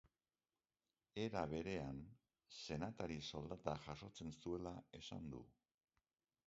[1.25, 1.99] Era berean,
[2.63, 5.45] senatari soldata jasotzen zuela esan du.